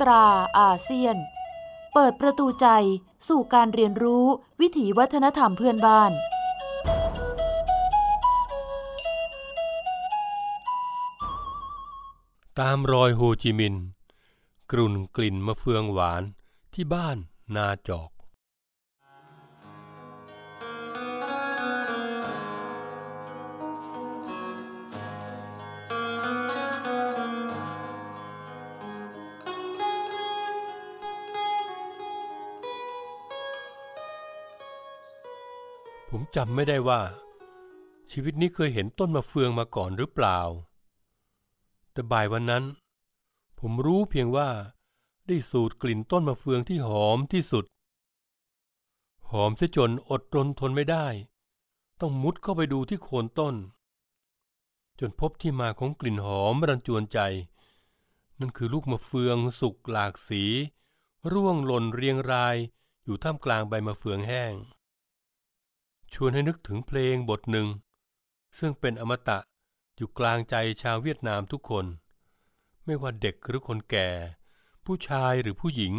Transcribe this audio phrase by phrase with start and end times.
[0.00, 0.24] ตรา
[0.58, 1.16] อาเซียน
[1.94, 2.66] เปิดประตูใจ
[3.28, 4.24] สู่การเรียนรู้
[4.60, 6.12] วิถีวัฒนธรรมเพื่อนบ้าน
[12.58, 13.84] ตามรอยโฮจิมินห์
[14.72, 16.22] กลุ่นกลิ่นมะเฟืองหวาน
[16.74, 17.16] ที่บ้าน
[17.56, 18.10] นาจอก
[36.08, 37.00] ผมจำไม่ได้ว่า
[38.10, 40.40] ชีวิตนี้เคยเห็นต้นมะเฟืองมาก่อนหรือเปล่า
[41.92, 42.64] แต่บ่ายวันนั้น
[43.58, 44.48] ผมรู้เพียงว่า
[45.26, 47.64] ได้สูดกลิ่นต้นมะเฟืองที่หอมที่สุด
[49.30, 51.06] หอมเสียจนอดรนทนไม่ได้
[52.00, 53.54] ต้องมุดเข้าไปดูที่โคนต้น
[55.00, 57.18] จนพบที่มาของกลิ่นหอมรันจวนใจ
[58.38, 60.42] นั่นคือลูกมะเฟืองสุกหลากสี
[61.32, 62.56] ร่วงหล่นเรียงราย
[63.04, 64.54] อยู่ท่ามกลางใบมะเฟืองแห้ง
[66.14, 67.68] ชวนให้นึกถึงเพลงบทหนึ่ง
[68.58, 69.38] ซึ่งเป็นอมตะ
[69.96, 71.86] อยู่กลางใจชาวเวียดนามทุกคน
[72.84, 74.08] ไม่ว่าเด็กหรือคนแก่
[74.84, 75.94] ผู้ชายหรือผู้หญิง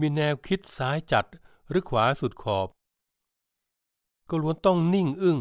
[0.00, 1.26] มีแนวคิดซ้ายจัด
[1.68, 2.68] หรือขวาสุดขอบ
[4.28, 5.38] ก็ล้วนต้องนิ่งอึ้ง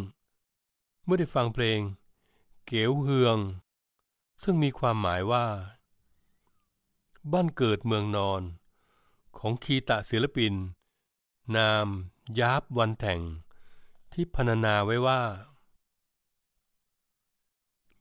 [1.03, 1.79] เมื่อได้ฟังเพลง
[2.65, 3.37] เก๋วเฮือง
[4.43, 5.45] ซึ่งมีความหมายว่า
[7.31, 8.41] บ้านเกิดเมืองนอน
[9.37, 10.53] ของคีตะศิลปิน
[11.55, 11.87] นาม
[12.39, 13.21] ยาบวันแต่ง
[14.17, 15.21] ที่พรรณนาไว้ว่า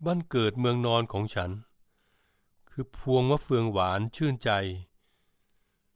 [0.05, 1.51] บ้านเกิดเมืองนอนของฉัน
[2.71, 4.51] คือพวงมะเฟืองหวานชื่นใจ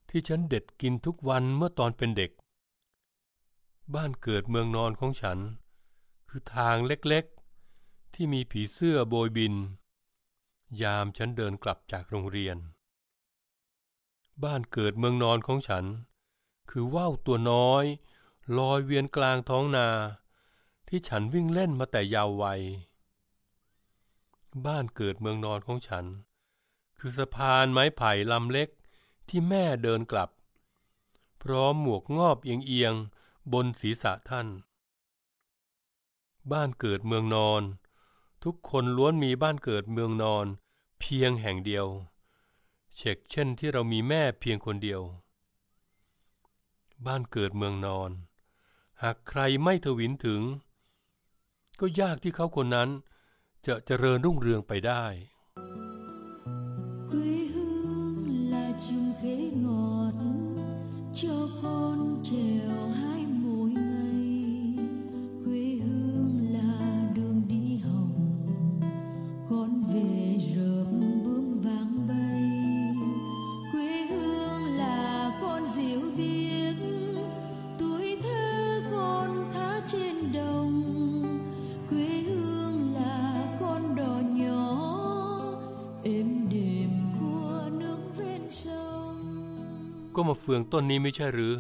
[0.09, 2.31] ที่ฉันเด็ดกินทุกวันเมื่อตอนเป็นเด็ก
[3.95, 5.39] บ้านเกิดเมืองนอนของฉัน
[6.29, 9.55] คือทางเล็กๆ ที่มีผีเสื้อโบยบิน
[10.83, 12.57] ยามฉันเดินกลับจากโรงเรียน
[14.45, 15.85] บ้านเกิดเมืองนอนของฉัน
[16.71, 17.85] คือว่าวตัวน้อย
[18.57, 19.89] ลอยเวียนกลางท้องนา
[20.89, 22.61] ที่ฉันวิ่งเล่นมาแต่ยาววัย
[24.67, 26.05] บ้านเกิดเมืองนอนของฉัน
[26.99, 28.69] คือสะพานไม้ไผ่ลำเล็ก
[29.29, 30.31] ที่แม่เดินกลับ
[31.43, 34.49] พร้อมหมวกงอบเอียงๆบนศีรษะท่าน
[36.53, 37.63] บ้านเกิดเมืองนอน
[38.45, 40.47] ทุกคนล้วนมีบ้านเกิดเมืองนอน
[41.01, 41.87] เพียงแห่งเดียว
[42.97, 45.01] เช็กเช่นที่เรามีแม่เพียงคนเดียว
[47.07, 48.11] บ้านเกิดเมืองนอน
[49.03, 50.43] หากใครไม่ทวินถึง
[51.81, 52.91] ก็ยากที่เขาคนนั้น
[53.67, 55.05] จะเจริญรุ่งเรืองไปได้
[90.29, 91.55] มาเฟืองต้นนี้ไม่ใช่หรือ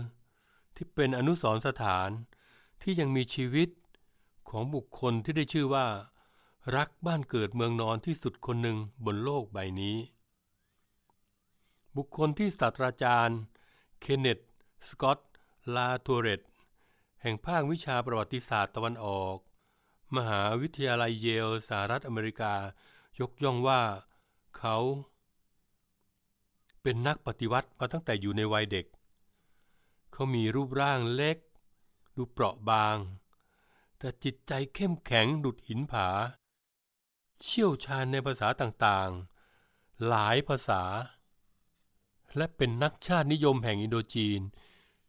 [0.75, 2.11] ที่เป็นอนุสรณ์สถาน
[2.83, 3.69] ที่ยังมีชีวิต
[4.49, 5.87] ของบุคคลที่ได้ชื่อว่า
[6.77, 9.97] รักบ้านเกิดเมืองนอนที่สุดคนหนึ่งบนโลกใบนี้
[11.97, 13.39] บุคคลที่ศาสตราจารย์
[14.01, 14.39] เคนเนต
[14.89, 15.19] สกอต
[15.75, 16.41] ลาทัวเรต
[17.23, 19.37] แห่งภาควิชาประวัติศาสตร์ตะวันออก
[20.17, 22.55] มหาวิทยาลัยเยลสหรัฐอเมริกา
[23.20, 23.81] ยกย่องว่า
[24.59, 24.76] เขา
[26.90, 28.87] เป็นนักปฏิวัติมาตั้งแต่อยู่ในวัยเด็ก
[30.12, 31.37] เขามีรูปร่างเล็ก
[32.17, 32.96] ดูเปราะบาง
[33.99, 36.08] แต่จิตใจเข้มแข็งดุดหินผา
[37.43, 40.82] เชี่ยวชาญในภาษาต่างๆ หลายภาษา
[42.37, 44.41] และเป็นนักชาตินิยมแห่งอินโดจีน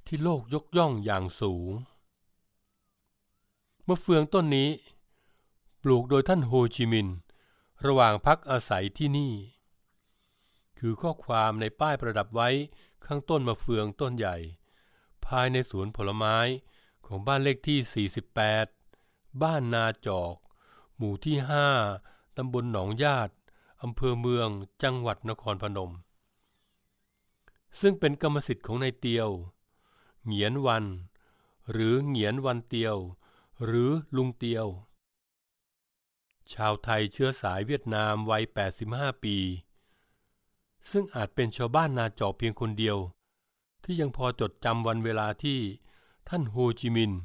[0.05, 1.71] ที่โลกยกย่องอย่างสูง
[3.87, 4.69] มะเฟืองต้นนี้
[5.83, 7.15] ปลูกโดยท่านโฮจิมินห์
[7.85, 9.33] ระหว่างพักอาศัยที่นี่
[10.79, 12.49] คือข้อความในป้ายประดับไว้
[13.05, 14.37] ข้างต้นมะเฟืองต้นใหญ่
[15.25, 16.37] ภายในสวนผลไม้
[17.05, 20.35] ของบ้านเลขที่ 48 บ้านนาจอก
[20.97, 21.67] หมู่ที่ห้า
[22.37, 23.33] ตำบลหนองญาติ
[23.81, 24.49] อำเภอเมือง
[24.83, 25.91] จังหวัดนครพนม
[27.79, 29.29] ซึ่งเป็นกรรมสิทธิ์ของนายเตียว
[30.25, 30.85] เหงียนวัน
[31.71, 32.97] หรือเหงียนวันเตียว
[33.63, 34.67] หรือลุงเตียว
[36.53, 38.43] ชาวไทยเชื้อสายเวียดนามวัย
[38.83, 39.37] 85 ปี
[40.91, 42.97] ซึ่งอาจเป็นชาวบ้านนาจอกเพียงคนเดียว
[43.83, 45.59] ที่ยังพอจดจำวันเวลาที่
[46.29, 47.19] ท่านโฮจิมินห์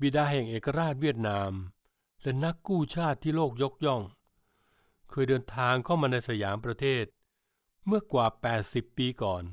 [0.00, 1.52] บิดาแห่งเอกราชเวียดนาม
[2.22, 4.02] และนักกู้ชาติที่โลกยกย่อง
[5.10, 7.04] เคยเดินทางเข้ามาในสยามประเทศ
[7.86, 8.26] เมื่อกว่า
[8.62, 9.44] 80 ปีก่อน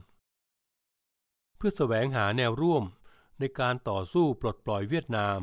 [1.55, 2.83] เพื่อแสวงหาแนวร่วม
[3.39, 5.39] ในการต่อสู้ปลดปล่อยเวียดนาม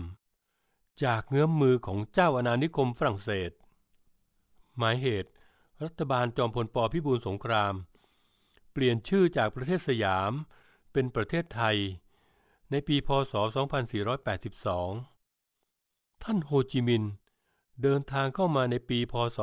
[1.04, 3.50] จากเงื้อมมือของเจ้าอาณานิคมฝรั่งเศส
[4.76, 5.30] หมายเหตุ
[5.82, 7.74] รัฐบาลจอมพลปพิบูลสงคราม
[8.72, 10.32] เปลี่ยนชื่อจากประเทศสยาม
[10.92, 11.76] เป็นประเทศไทย
[12.70, 13.34] ในปีพศ
[14.18, 17.10] 2482 ท่านโฮจิมินห์
[17.82, 19.38] เดินทางเข้ามาในปีพศ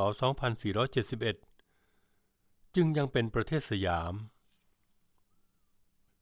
[1.96, 4.14] 2471 จึงยังเป็นประเทศสยาม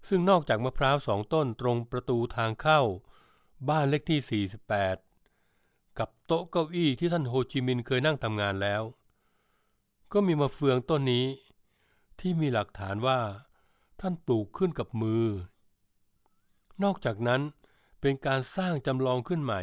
[0.08, 2.80] ซึ่งนอกจากมะพร้าวสองต้นตรงประตูทางเข้า
[3.68, 4.44] บ้านเลขที่
[5.36, 8.82] 48 กับโต๊ะเก้าอี้ที่ท่านโฮจิมินห์เคยนั่งทำงานแล้ว
[10.12, 11.26] ก็มีมะเฟืองต้นนี้
[12.20, 13.20] ที่มีหลักฐานว่า
[14.00, 15.26] ท่านปลูกขึ้นกับมือ
[16.82, 17.42] นอกจากนั้น
[18.00, 19.62] เป็นการสร้างจำลองขึ้นใหม่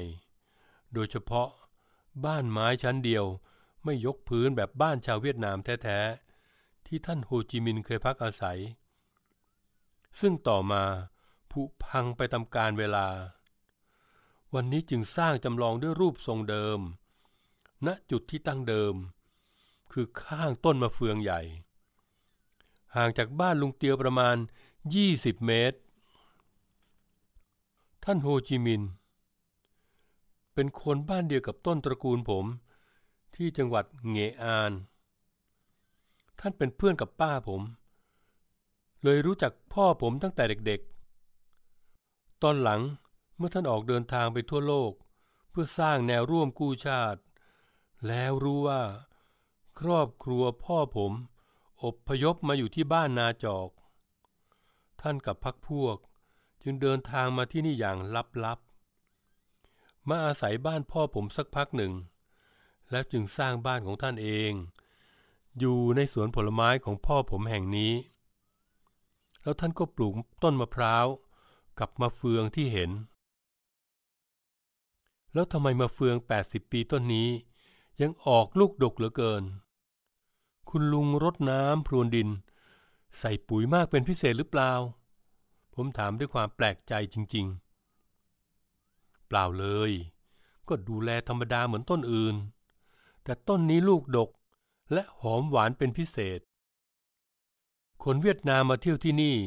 [0.94, 1.50] โดยเฉพาะ
[2.26, 3.26] บ้านไม้ชั้นเดียว
[3.84, 8.60] ไม่ยกพื้นแบบบ้านชาวเวียดนามแท้ๆ ที่ท่านโฮจิมินห์เคยพักอาศัย
[10.20, 10.84] ซึ่งต่อมา
[11.52, 13.08] ผุพังไปตามกาลเวลา
[14.54, 16.80] วันนี้จึงสร้างจำลองด้วยรูปทรงเดิม
[17.86, 18.94] ณจุดที่ตั้งเดิม
[19.92, 21.42] คือข้างต้นมะเฟืองใหญ่
[22.96, 24.36] ห่างจากบ้านลุงเตียวประมาณ
[24.92, 25.78] 20 เมตร
[28.04, 28.84] ท่านโฮจิมิน
[30.54, 32.46] เป็นคนบ้านเดียวกับต้นตระกูลผม
[33.36, 34.72] ที่จังหวัดเงอาน
[36.40, 37.62] ท่านเป็นเพื่อนกับป้าผม
[39.04, 42.82] เลยรู้จักพ่อผมตั้งแต่เด็กๆ ตอนหลัง
[43.38, 44.92] เมื่อท่านออกเดินทางไปทั่วโลก
[45.50, 47.22] เพื่อสร้างแนวร่วมกู้ชาติ
[48.08, 48.82] แล้วรู้ว่า
[49.80, 51.12] ครอบครัวพ่อผม
[51.84, 53.70] อบพยพมาอยู่ที่บ้านนาจอก
[55.02, 55.98] ท่านกับพักพวก
[56.64, 57.98] จึงเดินทางมาที่นี่อย่าง
[58.46, 61.94] ลับๆ มาอาศัยบ้านพ่อผมสักพักหนึ่ง
[62.92, 64.52] แล้วจึงสร้างบ้านของท่านเอง
[65.60, 67.94] อยู่ในสวนผลไม้ของพ่อผมแห่งนี้
[69.42, 70.14] แล้วท่านก็ปลูก
[70.44, 71.06] ต้นมะพร้าว
[71.80, 72.92] กับมะเฟืองที่เห็น
[75.34, 76.16] แล้วทำไมมะเฟือง
[76.46, 77.30] 80 ปีต้นนี้
[78.02, 79.44] ยังออกลูกดกเหลือเกิน
[80.70, 82.30] คุณลุงรดน้ำพรวนดิน
[83.20, 84.72] ใส่ปุ๋ยมากเป็นพิเศษหรือเปล่า
[85.76, 87.46] ผมถามด้วยความแปลกใจจริง
[88.42, 89.92] ๆ เปล่าเลย
[90.68, 92.36] ก็ดูแลธรรมดาเหมือนต้นอื่น
[93.24, 94.30] แต่ต้นนี้ลูกดก
[94.94, 96.40] และหอมหวานเป็นพิเศษ
[98.04, 99.38] คนเวียดนามมาเที่ยวที่นี่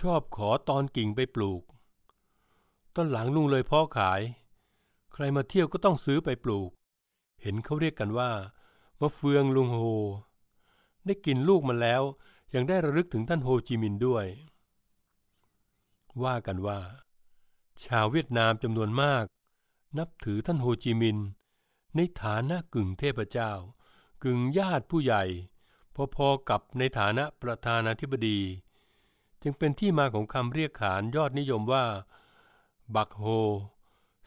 [0.00, 1.62] ชอบขอตอนกิ่งไปปลูก
[2.96, 4.20] ต้นหลังลุงเลยเพาะขาย
[5.12, 6.70] ใครมาเที่ยวก็ต้องซื้อไปปลูก
[7.42, 8.30] เห็นเขาเรียกกันว่า
[9.00, 9.82] มะเฟืองลุงโฮ
[11.06, 12.02] ได้กินลูกมันแล้ว
[12.54, 14.26] ยังได้ระลึกถึงท่านโฮจิมินห์ด้วย
[16.24, 16.80] ว่ากันว่า
[17.84, 19.24] ชาวเวียดนามจำนวนมาก
[19.98, 21.26] นับถือท่านโฮจิมินห์
[21.96, 23.52] ในฐานะกึ่งเทพเจ้า
[24.22, 25.24] กึ่งญาติผู้ใหญ่
[26.16, 28.38] พอๆกับในฐานะประธานาธิบดี
[29.42, 31.84] จึงเป็นที่มาของคำเรียกขานยอดนิยมว่า
[32.94, 33.24] บักโฮ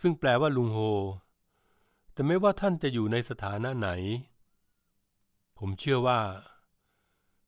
[0.02, 0.80] ซึ่งแปลว่าลุงโฮ
[2.14, 3.90] แต่ไม่ว่าท่านจะอยู่ในสถานะไหน
[5.64, 6.22] ผมเชื่อว่า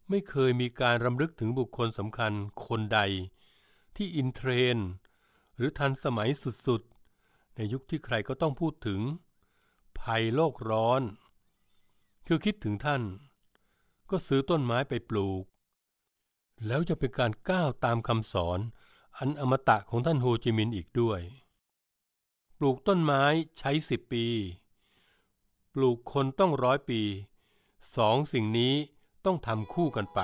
[0.09, 2.33] ไม่เคยมีการรำลึกถึงบุคคลสำคัญ
[2.67, 2.99] คนใด
[3.95, 4.77] ที่อินเทรน
[5.55, 6.29] หรือทันสมัย
[6.67, 8.99] สุดๆ ในยุคที่ใครก็ต้องพูดถึง
[9.99, 11.01] ภัยโลกร้อน
[12.27, 13.01] คือคิดถึงท่าน
[14.09, 15.43] ก็ซื้อต้นไม้ไปปลูก
[16.67, 18.59] แล้วจะเป็นการก้าวตามคำสอน
[19.17, 21.21] อันอมตะของท่านโฮจิมินห์อีกด้วย
[22.57, 23.23] ปลูกต้นไม้
[23.59, 24.25] ใช้สิบปี
[25.73, 27.01] ปลูกคนต้องร้อยปี
[27.97, 28.73] สองสิ่งนี้
[29.25, 30.19] ต้องทำคู่กันไป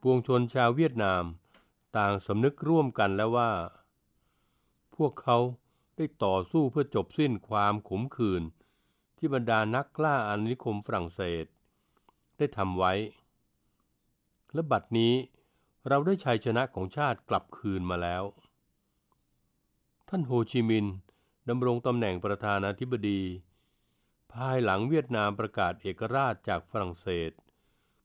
[0.00, 1.24] ปวงชนชาวเวียดนาม
[1.96, 3.50] ต่างสำนึกร่วมกันแล้วว่า
[4.96, 5.38] พวกเขา
[5.96, 8.42] ได้ต่อสู้เพื่อจบสิ้นความขมขื่น
[9.18, 11.44] ที่บรรดานักกล้าอาณานิคมฝรั่งเศส
[12.36, 12.92] ได้ทำไว้
[14.52, 15.14] และบัดนี้
[15.88, 18.22] เราได้ชัยชนะของชาติกลับคืนมาแล้ว
[20.10, 20.94] ท่านโฮจิมินห์
[21.48, 23.22] ดำรงตำแหน่งประธานาธิบดี
[24.32, 27.30] ภายหลังเวียดนามประกาศเอกราชจากฝรั่งเศส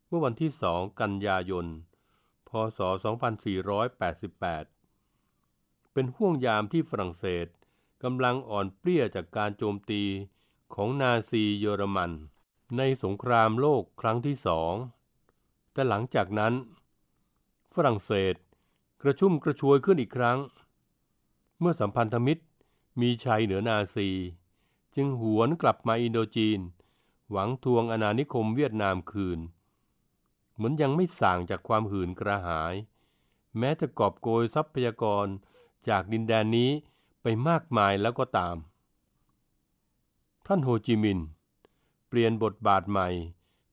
[0.08, 1.65] เมื่อวันที่ 2 กันยายน
[2.48, 2.79] พพศ
[4.15, 7.48] 2488 เป็นห่วงยามที่ฝรั่งเศส
[8.03, 10.03] กำลังอ่อนเปลี้ยจากการโจมตี
[10.75, 12.12] ของนาซีเยอรมัน
[12.77, 14.74] ในสงครามโลกครั้งที่สอง
[15.74, 16.53] แต่หลังจากนั้น
[17.75, 18.36] ฝรั่งเศส
[19.01, 20.39] กระชุ่มกระชวยขึ้นอีกครั้ง
[21.63, 22.43] เมื่อสัมพันธมิตร
[23.01, 24.09] มีชัยเหนือนาซี
[24.95, 26.59] จึงหวนกลับมาอินโดจีน
[27.31, 29.39] หวังทวงอาณานิคมเวียดนามคืน
[30.55, 32.73] เหมือนยังไม่ส่างจากความหื่นกระหาย
[33.57, 35.27] แม้จะกอบโกยทรัพยากร
[35.87, 36.71] จากดินแดนนี้
[37.21, 38.55] ไปมากมายแล้วก็ตาม
[40.47, 41.27] ท่านโฮจิมินห์
[42.07, 43.09] เปลี่ยนบทบาทใหม่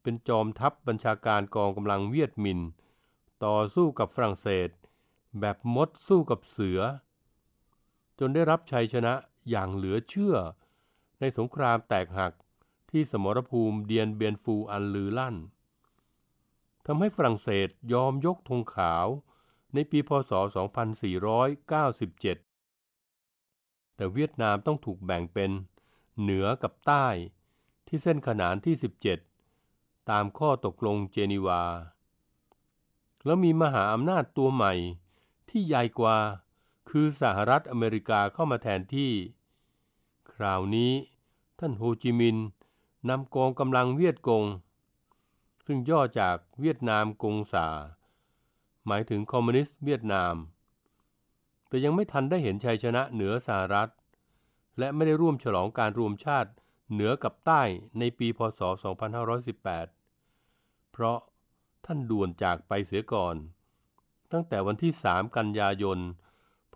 [0.02, 2.58] เป็นจอมทัพบัญชาการกองกำลังเวียดมิน
[3.44, 4.68] ต่อสู้กับฝรั่งเศส
[5.40, 6.80] แบบมดสู้กับเสือ
[8.18, 9.14] จนได้รับชัยชนะ
[9.50, 10.36] อย่างเหลือเชื่อ
[11.20, 12.32] ในสงครามแตกหัก
[12.90, 15.36] ที่สมรภูมิเดียนเบียนฟูอันลือลั่น
[16.86, 19.06] ทำให้ฝรั่งเศสยอมยกธงขาว
[19.74, 20.32] ในปีพศ
[21.18, 25.50] 2497 แต่เวียดนามต้องถูกแบ่งเป็น
[26.20, 27.06] เหนือกับใต้
[27.86, 28.74] ที่เส้นขนานที่
[29.42, 31.62] 17 ตามข้อตกลงเจนีวา
[33.24, 34.72] แล้วมีมหาอำนาจตัวใหม่
[35.48, 36.18] ที่ใหญ่กว่า
[36.90, 39.12] คือสหรัฐอเมริกาเข้ามาแทนที่
[40.32, 40.92] คราวนี้
[41.58, 42.46] ท่านโฮจิมินห์
[43.08, 44.44] นำกองกำลังเวียดกง
[45.66, 47.68] ซึ่งย่อจากเวียดนามกงสา
[48.86, 50.34] หมายถึงคอมมิวนิสต์เวียดนาม
[51.68, 53.90] แต่ยังไม่ทันได้เห็นชัยชนะเหนือสหรัฐ
[54.78, 56.50] และไม่ได้ร่วมฉลองการรวมชาติ
[56.92, 57.62] เหนือกับใต้
[57.98, 58.60] ในปีพศ
[59.36, 61.18] 2518 เพราะ
[61.84, 63.36] ท่านด่วนจากไปเสียก่อน
[64.32, 65.98] ตั้งแต่วันที่ 3 กันยายน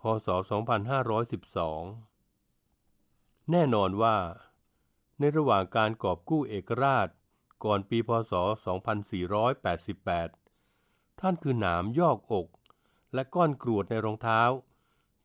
[0.03, 0.27] พศ
[2.29, 4.17] 2512 แน่นอนว่า
[5.19, 7.07] ในระหว่างการกอบกู้เอกราช
[7.63, 8.33] ก่อนปีพศ
[9.97, 12.47] 2488 ท่านคือหนามยอกอก
[13.13, 14.41] และก้อนกรวดในรองเท้า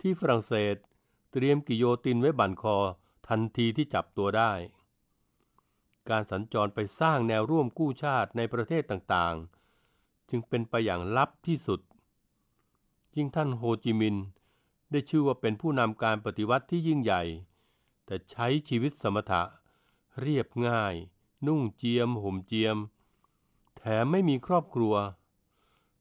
[0.00, 0.76] ที่ฝรั่งเศส
[1.32, 2.76] เตรียมกิโยตินไว้บั่นคอ
[3.28, 4.52] ทันทีที่จับตัวได้
[6.10, 11.80] การสัญจรไปสร้างแนวร่วมกู้ชาติในประเทศต่างๆ จึงเป็นไปอย่างลับที่สุด
[13.16, 14.24] ยิ่งท่านโฮจิมินห์
[14.90, 17.22] ได้ชื่อว่าเป็นผู้นำการปฏิวัติที่ยิ่งใหญ่
[18.06, 19.42] แต่ใช้ชีวิตสมถะ
[20.20, 20.94] เรียบง่าย
[21.46, 22.76] นุ่งเจียม ห่มเจียม
[23.76, 24.94] แถมไม่มีครอบครัว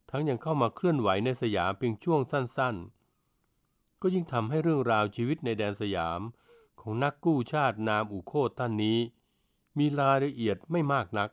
[0.10, 6.22] ทั้งยังเข้ามาเคลื่อนไหวในสยามเพียงช่วงสั้นๆ ก็ยิ่งทำให้เรื่องราวชีวิตในแดนสยาม
[6.82, 9.00] ของนักกู้ชาตินามอุโคตท่านนี้
[9.78, 11.30] มีรายละเอียดไม่มากนัก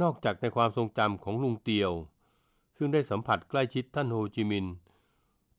[0.00, 1.92] นอกจากในความทรงจำของลุงเตียว
[2.76, 4.74] ซึ่งได้สัมผัสใกล้ชิดท่านโฮจิมินห์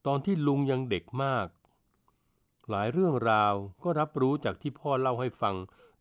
[0.05, 1.47] ตอนที่ลุงยังเด็กมาก
[2.69, 5.55] หลายเรื่องราวก็รับรู้จากที่พ่อเล่าให้ฟัง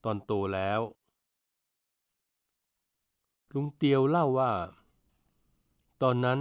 [0.04, 0.80] ตอนโตแล้ว
[3.54, 4.52] ลุงเตียวเล่าว่า
[6.02, 6.38] ตอนนั้น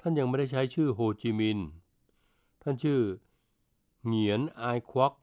[0.00, 1.66] ท่านยังไม่ได้ใช้ชื่อโฮจิมินห์
[2.62, 3.00] ท่านชื่อ
[4.04, 5.14] เหงียนอายควัก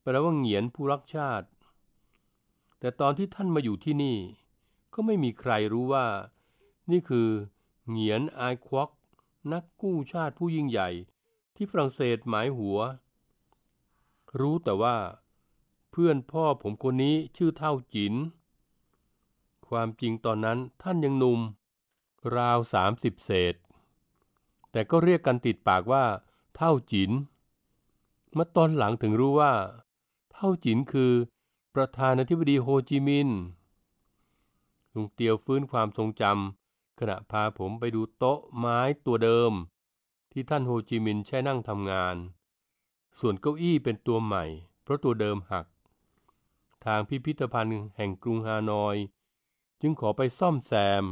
[0.00, 1.48] แปลว่าเหงียนผู้รักชาติ
[2.78, 4.18] แต่ตอนที่ท่านมาอยู่ที่นี่
[4.94, 6.06] ก็ไม่มีใครรู้ว่า
[6.90, 7.28] นี่คือ
[7.88, 8.90] เหงียนอายควัก
[9.52, 10.90] นักกู้ชาติผู้ยิ่งใหญ่
[11.56, 12.78] ที่ฝรั่งเศสหมายหัว
[14.40, 14.96] รู้แต่ว่า
[15.90, 18.14] เพื่อนพ่อผมคนนี้ชื่อเท่าจิน
[19.68, 21.40] ความจริงตอนนั้นท่านยังหนุ่ม
[22.36, 23.54] ราวสามสิบเศษ
[24.72, 26.04] แต่ก็เรียกกันติดปากว่า
[26.56, 27.10] เท่าจิน
[28.36, 29.52] มื่อตอนหลังถึงรู้ว่า
[30.32, 31.12] เท่าจินคือ
[31.74, 33.38] ประธานาธิบดีโฮจิมินห์
[34.94, 36.63] ลุงเตียวฟื้นความทรงจำ
[36.98, 39.52] ขณะพาผมไปดูโต๊ะไม้ตัวเดิม
[40.32, 42.16] ที่ท่านโฮจิมินห์ใช้นั่งทำงาน
[43.18, 44.44] ส่วนเก้าอี้เป็นตัวใหม่
[44.82, 45.66] เพราะตัวเดิมหัก
[46.84, 48.96] ทางพิพิธภัณฑ์แห่งกรุงฮานอย
[49.80, 50.72] จึงขอไปซ่อมแซ
[51.02, 51.04] ม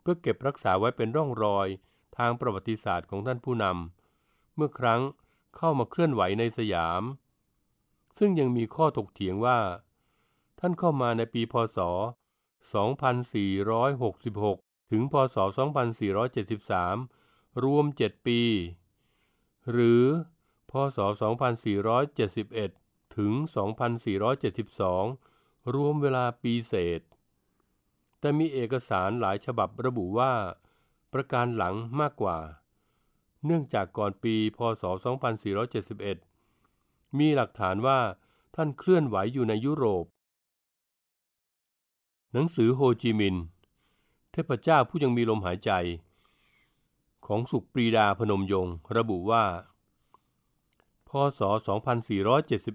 [0.00, 1.68] เพื่อเก็บรักษาไว้เป็นร่องรอย
[2.16, 5.00] ทางประวัติศาสตร์ของท่านผู้นำเมื่อครั้ง
[5.56, 7.02] เข้ามาเคลื่อนไหวในสยาม
[8.18, 9.60] ซึ่งยังมีข้อถกเถียงว่า
[10.58, 11.78] ท่านเข้ามาในปีพศ
[12.74, 15.36] 2466 ถึงพศ
[16.30, 18.40] 2473 รวม 7 ปี
[19.70, 20.04] หรือ
[20.70, 20.98] พศ
[22.26, 23.32] 2471 ถึง
[24.92, 27.00] 2472 รวมเวลาปีเศษ
[28.20, 30.32] แต่มีเอกสารหลายฉบับระบุว่า
[31.12, 32.38] ประการหลังมากกว่า
[33.46, 34.84] เนื่องจากก่อนปี พศ
[36.40, 38.00] 2471 มีหลักฐานว่า
[38.56, 40.04] ท่านเคลื่อนไหวอยู่ในยุโรป
[42.32, 43.44] หนังสือโฮจิมินห์
[44.32, 45.70] เทพเจ้าผู้ยังมีลมหายใจ
[47.26, 49.44] ของสุขปรีดาพนมยงค์ระบุว่า
[51.08, 52.72] พศ 2471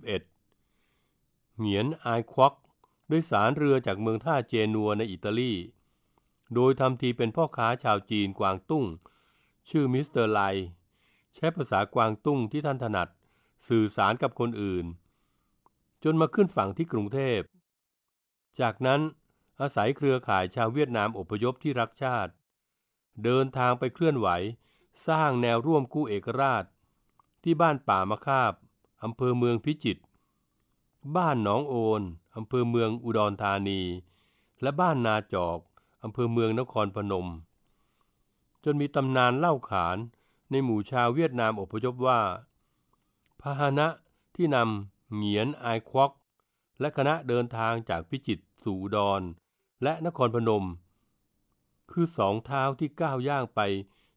[1.57, 2.53] เหงียนอายควัก
[3.11, 5.53] ด้วยสารเรือจากเมืองท่าเจนัวในอิตาลี
[6.53, 8.85] โดยทำทีเป็นพ่อค้าชาวจีนกวางตุ้ง
[9.69, 10.39] ชื่อมิสเตอร์ไล
[11.35, 13.09] ใช้ภาษากวางตุ้งที่ท่านถนัด
[13.67, 14.85] สื่อสารกับคนอื่น
[16.03, 17.39] จนมาขึ้นฝั่งที่กรุงเทพ
[18.59, 19.01] จากนั้น
[19.61, 22.31] อาศัยเครือข่ายชาวเวียดนามอพยพที่รักชาติ
[23.23, 24.27] เดินทางไปเคลื่อนไหว
[25.07, 26.63] สร้างแนวร่วมกู้เอกราช
[27.43, 28.53] ที่บ้านป่ามะคาบ
[29.03, 30.01] อำเภอเมืองพิจิตร
[31.15, 32.01] บ้านหนองโอน
[32.35, 33.81] อำเภอเมืองอุดรธานี
[34.61, 35.59] และบ้านนาจอก
[36.03, 37.27] อำเภอเมืองนครพนม
[38.63, 39.97] จนมีตำนานเล่าขาน
[40.51, 42.21] ในหมู่ชาวเวียดนามอพยพว่า
[43.41, 43.87] พาหนะ
[44.35, 46.11] ที่นำเหงียนไอควัก
[46.79, 49.21] และคณะเดินทางจากพิจิตรสู่อุดร
[49.83, 50.65] และนครพนม
[51.91, 53.61] คือสองเท้าที่ก้าวย่างไป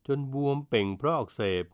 [0.06, 1.64] จนบวมเป่งเพราะอักเสบ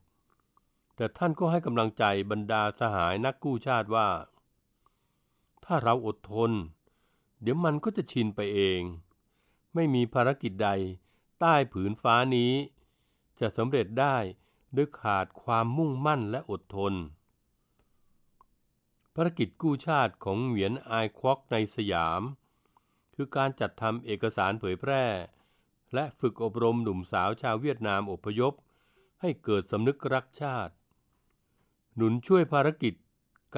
[0.96, 4.08] แต่ท่านก็ให้กำลังใจบรรดาสหายนักกู้ชาติว่า
[5.64, 6.50] ถ้าเราอดทน
[7.40, 8.80] เดี๋ยวมันก็จะชินไปเอง
[9.74, 10.70] ไม่มีภารกิจใด
[11.40, 12.52] ใต้ผืนฟ้านี้
[13.40, 14.16] จะสำเร็จได้
[14.76, 16.94] ด้วยขาดความมุ่งมั่นและอดทน
[19.14, 22.22] ภารกิจกู้ชาติของเหวียนไอายควักในสยาม
[23.14, 25.04] คือการจัดทำเอกสารเผยแพร่
[25.94, 28.52] และฝึกอบรมหนุ่มสาวชาวเวียดนามอพยพ
[29.20, 30.74] ให้เกิดสำนึกรักชาติ
[31.96, 32.94] หนุนช่วยภารกิจ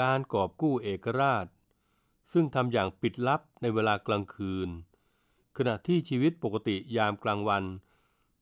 [0.01, 1.47] การกอบกู้เอกราช
[2.33, 4.69] ซึ่งทำอย่างปิดลับในเวลากลางคืน
[5.57, 7.65] ขณะที่ชีวิตปกติยามกลางวัน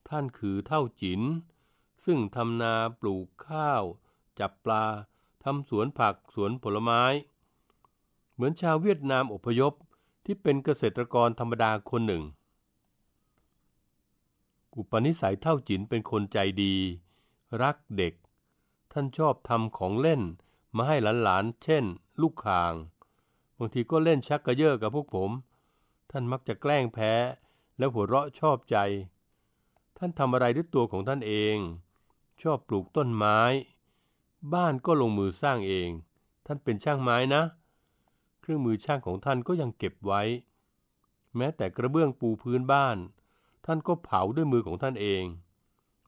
[0.09, 1.23] ท่านคือเท่าจิน
[2.05, 3.83] ซึ่งทำนาปลูกข้าว
[4.39, 4.85] จับปลา
[5.45, 7.03] ทำสวนผักสวนผลไม้
[8.35, 9.73] เหมือนชาวเวียดนามอพยพ
[10.25, 12.25] ที่เป็นเกษตรกรธรรมดาคนหนึ่ง
[14.77, 16.75] อุปนิสัยเท่าจินเป็นคนใจดี
[17.63, 18.15] รักเด็ก
[18.93, 20.23] ท่านชอบทำของเล่น
[20.77, 21.85] มาให้หลานๆ เช่น
[22.21, 22.75] ลูกคาง
[23.59, 25.31] บางทีก็เล่นชักกระเยอะกับพวกผม
[26.11, 27.13] ท่านมักจะแกล้งแพ้
[27.79, 28.77] แล้วหัวเราะชอบใจ
[29.99, 31.57] ท่านทำอะไรด้วยตัวของท่านเอง
[32.43, 33.41] ชอบปลูกต้นไม้
[34.55, 35.89] บ้านก็ลงมือสร้างเอง
[36.47, 37.43] ท่านเป็นช่างไม้นะ
[38.47, 40.23] เครื่องมือช่างของท่านก็ยังเก็บไว้
[41.37, 42.97] แม้แต่กระเบื้องปูพื้นบ้าน
[43.67, 45.25] ท่านก็เผาด้วยมือของท่านเอง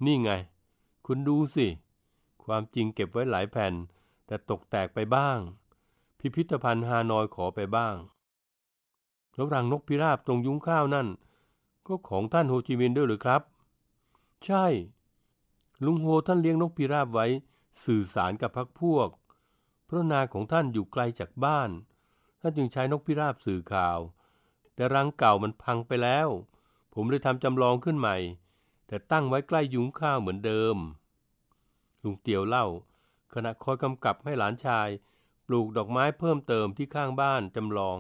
[0.05, 0.31] นี่ไง
[1.07, 1.66] คุณดูสิ
[2.44, 3.72] ความจริงเก็บไว้หลายแผ่น
[4.27, 5.38] แต่ตกแตกไปบ้าง
[6.18, 7.94] พิพิธภัณฑ์ฮานอยขอไปบ้าง
[9.35, 11.09] แล้วรังนกพิราบตรงยุ้งข้าวนั่น
[11.87, 13.42] ก็ของท่านโฮจิมินห์ด้วยหรือครับ
[14.44, 14.66] ใช่
[15.85, 17.27] ลุงโฮท่านเลี้ยงนกพิราบไว้
[17.85, 19.09] สื่อสารกับพักพวก
[19.87, 21.70] เพราะนาของท่านอยู่ไกลจากบ้าน
[22.46, 23.98] ท่านจึงใช้นกพิราบสื่อข่าว
[24.74, 26.28] แต่รังเก่ามันพังไปแล้ว
[26.94, 28.16] ผมเลยทำจำลองขึ้นใหม่
[28.87, 30.76] แต่ตั้งไว้ใกล้ยุ้งข้าวเหมือนเดิม
[32.02, 32.66] ลุงเตียวเล่า
[33.35, 34.88] ขณะคอยกำกับให้หลานชาย
[35.46, 37.98] ปลูกดอกไม้เพิ่มเติมที่ข้างบ้านจำลอง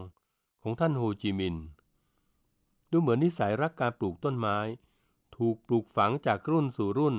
[0.62, 1.64] ของท่านโฮจิมินห์
[2.90, 4.58] ดูเหมือนนิสัยรักการปลูกต้นไม้
[5.36, 7.16] ถูกปลูกฝังจากรุ่นสู่รุ่น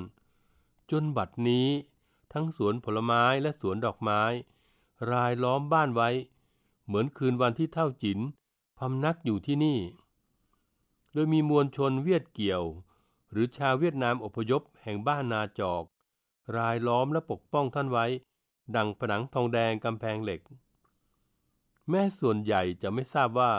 [0.92, 1.68] จนบัดนี้
[2.34, 4.22] ทั้งสวนผลไม้และสวนดอกไม้
[5.12, 6.12] รายล้อมบ้านไว้
[6.88, 8.20] เหมือนคืนวันที่เท่าจิน
[8.80, 9.80] พำนักอยู่ที่นี่
[11.14, 12.64] โดยมีมวลชนเวียดเกี่ยว
[13.32, 15.84] หรือชาวเวียดนามอพยพแห่งบ้านนาจอก
[16.58, 18.06] รายล้อมและปกป้องท่านไว้
[18.76, 20.42] ดังผนังทองแดงกำแพงเหล็ก
[21.90, 23.54] แม้ส่วนใหญ่จะไม่ทราบว่า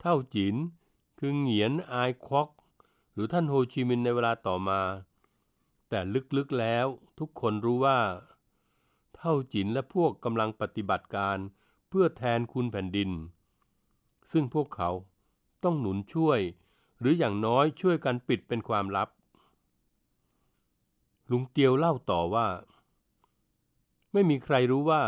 [0.00, 0.54] เท่าจิน
[1.18, 2.48] คือเหงียนอายควัก
[3.12, 4.80] หรือท่านโฮจิมินในเวลาต่อมา
[5.88, 6.00] แต่
[6.36, 6.86] ลึกๆแล้ว
[7.18, 8.00] ทุกคนรู้ว่า
[9.16, 11.38] เท่าจินและพวกกำลังปฏิบัติการ
[11.94, 13.10] เพื่อแทนคุณแผ่นดิน
[14.32, 14.90] ซึ่งพวกเขา
[15.64, 16.40] ต้องหนุนช่วย
[17.00, 19.08] หรืออย่างน้อยช่วยกันปิดเป็นความลับ
[21.30, 22.48] ลุงเตียวเล่าต่อว่า
[24.12, 25.02] ไม่มีใครรู้ว่า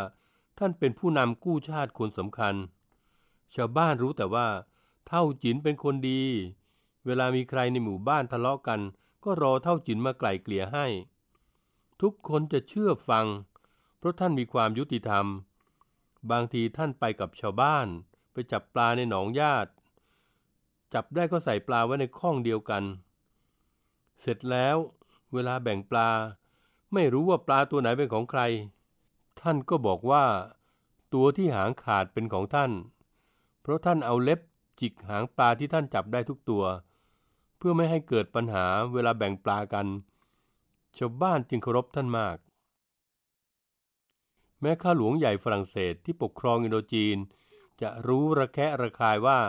[0.59, 2.55] ท่านเป็นผู้นำกู้ชาติคนสำคัญ
[3.55, 4.49] ชาวบ้านรู้แต่ว่า
[5.07, 6.23] เท่าจินเป็นคนดี
[7.07, 8.81] เวลามีใครในหมู่บ้านทะเลาะกัน
[9.25, 10.87] ก็รอเท่าจินมาไกล่เกลี่ยให้
[12.03, 13.27] ทุกคนจะเชื่อฟัง
[13.99, 15.27] เพราะท่านมีความยุติธรรม
[16.31, 17.87] บางทีท่านไปกับชาวบ้าน
[18.33, 19.71] ไปจับปลาในหนองญาติ
[20.95, 22.83] จับได้ก็ใส่ปลาไว้ในข้องเดียวกัน
[24.21, 24.77] เสร็จแล้ว
[25.33, 26.11] เวลาแบ่งปลา
[26.95, 28.41] ไม่รู้ว่าปลาตัวไหนเป็นของใคร
[29.41, 30.25] ท่านก็บอกว่า
[31.15, 32.71] ตัวที่หางขาดเป็นของท่าน
[33.61, 34.41] เพราะท่านเอาเล็บ
[34.81, 36.65] จิกหางปลาที่ท่านจับได้ทุกตัว
[37.57, 39.87] เพื่อไม่ให้เกิดปัญหาเวลาแบ่งปลากัน
[40.99, 42.37] ชาวบ้านจึงเคารพท่านมาก
[44.65, 47.17] แม้ข้าหลวงใหญ่ฝรั่งเศสที่ปกครองอินโดจีน
[47.83, 49.41] จะรู้ระแคะระคายว่า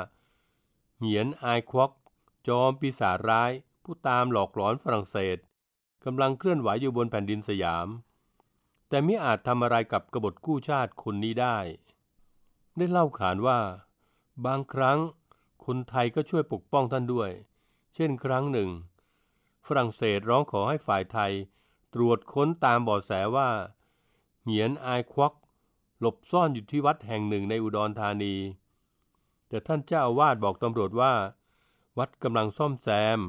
[1.00, 1.92] เหงียนอายควัก
[2.48, 3.52] จอมปีศาจร้าย
[3.84, 5.38] ผู้ตามหลอกหลอนฝรั่งเศส
[6.06, 7.88] กำลังเคลื่อนไหวอยู่บนแผ่นดินสยาม
[8.90, 11.58] แต่ไม่อาจทำอะไรกับกบฏกู้ชาติคนนี้ได้
[12.78, 13.60] ได้เล่าขานว่า
[14.46, 15.00] บางครั้ง
[15.66, 17.32] คนไทยก็ช่วยปกป้องท่านด้วย
[17.96, 18.70] เช่นครั้งหนึ่ง
[19.68, 21.32] ฝรั่งเศสร้องขอให้ฝ่ายไทย
[21.94, 23.50] ตรวจค้นตามบาะแสว่า
[24.46, 25.34] เหียนอายควัก
[26.00, 28.36] หลบซ่อนอยู่ที่วัดแห่งหนึ่งในอุดรธานี
[29.48, 31.14] แต่ท่านเจ้าอาวาสบอกตำรวจว่า
[31.98, 33.20] วัดกำลังซ่อมแซม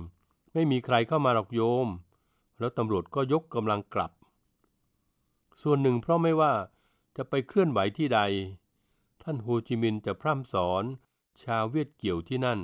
[0.53, 1.89] ไม่มีใครเข้ามาหรอกโยม
[2.59, 4.13] แล้วตำรวจก็ยกกำลังกลับ
[5.63, 6.53] ส่วนหนึ่งเพราะไม่ว่า
[7.17, 8.21] จะไปเคลื่อนไหวที่ใด
[9.23, 10.85] ท่านโฮจิมินห์จะพร่ำสอน
[11.43, 12.61] ชาวเวียดเกี่ยวที่นั่น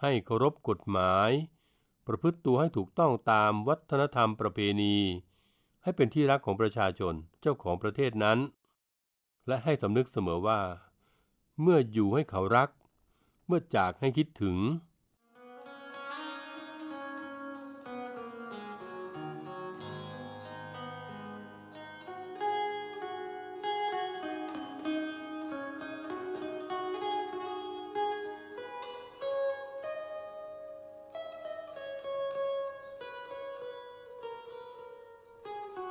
[0.00, 1.30] ให้เคารพกฎหมาย
[2.06, 4.96] ประพฤติตัวให้ถูกต้องตามวัฒนธรรมประเพณี
[5.82, 8.38] ให้เป็นที่รักของประชาชนเจ้าของประเทศนั้น
[9.46, 10.60] และให้สำนึกเสมอว่า
[11.62, 12.68] เมื่ออยู่ให้เขารัก
[13.46, 14.56] เมื่อจากให้คิดถึง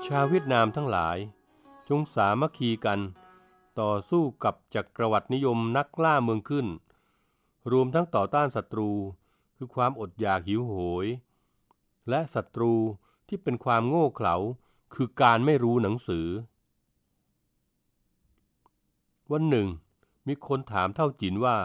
[0.08, 1.18] ชาวเวียดนามทั้งหลาย
[1.90, 3.00] จงสามัคคีกัน
[3.80, 6.68] ต่อสู้กับจักรวรรดินิยมนักล่าเมืองขึ้น
[7.72, 8.92] รวมทั้งต่อต้านศัตรู
[9.56, 10.74] คือความอดอยากหิวโห
[11.06, 11.08] ย
[12.10, 12.74] และศัตรู
[13.28, 14.36] ที่เป็นความโง่เขลา
[14.94, 16.28] คือการไม่รู้หนังสือ
[19.32, 19.68] วันหนึ่ง
[20.28, 21.58] มีคนถามเท่าจินว่า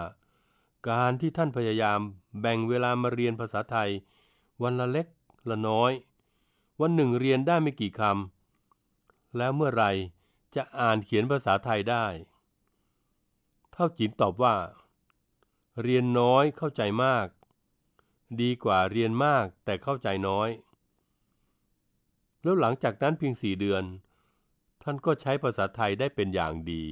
[0.91, 2.01] การที่ท่านพยายาม
[2.41, 3.91] แบ่งเวลามาเรียนภาษาไทย
[4.63, 5.07] วันละเล็ก
[5.51, 5.93] ละน้อย
[6.81, 9.85] วันหนึ่งเรียนได้ไม่กี่คำ แล้วเมื่อไร
[10.55, 12.07] จะอ่านเขียนภาษาไทยได้
[13.73, 14.57] เท่าจินตอบว่า
[15.83, 17.27] เรียนน้อยเข้าใจมาก
[18.41, 20.49] ดีกว่าเรียนมากแต่เข้าใจน้อย
[22.43, 23.85] แล้วหลังจากนั้นเพียงสี่เดือน
[24.83, 26.85] ท่านก็ใช้ภาษาไทยได้เป็นอย่างดี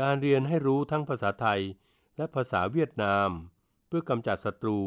[0.00, 1.60] การเรียนให้รู้ทั้งภาษาไทย
[2.16, 3.28] และภาษาเวียดนาม
[3.86, 4.78] เพื่อกำจัดศัตรู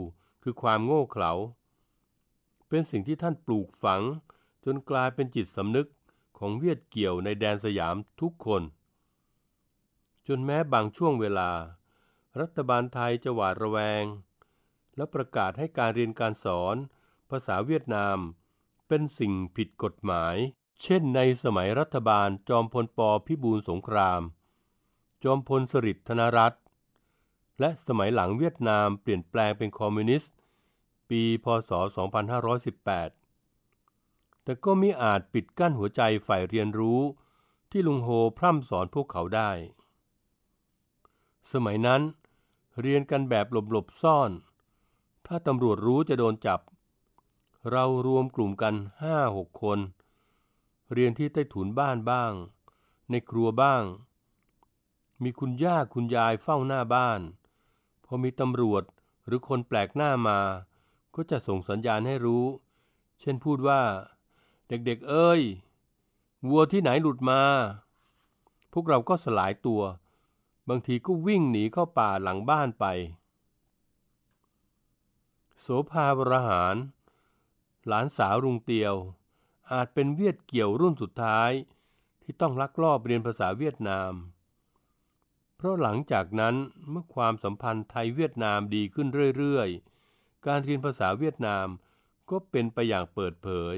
[0.44, 1.32] คือความโง่เขลา
[2.76, 4.02] เป็นสิ่งที่ท่านปลูกฝัง
[4.66, 5.90] จนกลายเป็นจิตสำนึก
[6.38, 8.62] ของเวียดเกี่ยวในแดนสยามทุกคน
[10.28, 11.52] จนแม้บางช่วงเวลา
[12.40, 14.04] รัฐบาลไทยจะหวาดระแวง
[14.96, 16.76] และประกาศให้การเรียนการสอน
[17.30, 18.18] ภาษาเวียดนาม
[18.88, 20.36] เป็นสิ่งผิดกฎหมาย
[20.82, 24.22] เช่นในสมัยรัฐบาลจอมพลปพิบูลสงคราม
[25.24, 26.64] จอมพลสฤษดิ์ธนรัตน์
[27.60, 30.34] และสมัยหลังเวียดนามเปลี่ยนแปลงเป็นคอมมิวนิสต์
[31.10, 31.72] ปีพศ
[32.48, 37.02] 2518 แต่ก็มิอาจปิดกั้นหัวใจฝ่ายเรียนรู้
[37.72, 39.52] ที่ลุงโฮพร่ำสอนพวกเขาได้
[41.52, 42.02] สมัยนั้น
[42.82, 44.32] เรียนกันแบบหลบๆซ่อน
[45.26, 46.60] ถ้าตำรวจรู้จะโดนจับ
[47.72, 49.80] เรารวมกลุ่มกันห้าหกคน
[50.94, 52.32] เรียนที่ใต้ถุนบ้านบ้าง
[53.12, 53.84] ในครัวบ้าง
[55.24, 57.22] มีคุณย่าคุณยายเฝ้าหน้าบ้าน
[58.06, 58.84] พอมีตำรวจ
[59.26, 60.40] หรือคนแปลกหน้ามา
[61.16, 62.46] ก็จะส่งสัญญาณให้รู้
[63.20, 63.82] เช่นพูดว่า
[64.68, 65.42] เด็กๆเอ้ย
[66.50, 67.42] วัวที่ไหนหลุดมา
[68.74, 69.82] พวกเราก็สลายตัว
[70.70, 72.86] บางทีก็วิ่งหนีเข้าป่าหลังบ้านไป
[75.62, 76.76] โสภาวรหาร
[77.88, 78.96] หลานสาวรุงเตียว
[79.72, 81.52] อาจเป็นเวียดเกี่ยวรุ่นสุดท้าย
[82.22, 84.14] ที่ต้องลักลอบเรียนภาษาเวียดนาม
[85.56, 86.56] เพราะหลังจากนั้น
[86.90, 89.95] เมื่อความสัมพันธ์ไทยเวียดนามดีขึ้นเรื่อย ๆ
[90.48, 91.68] การเรียนภาษาเวียดนาม
[92.30, 93.78] ก็เป็นไปอย่างเปิดเผย